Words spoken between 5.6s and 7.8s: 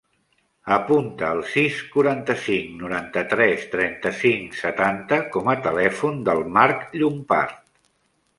telèfon del Mark Llompart.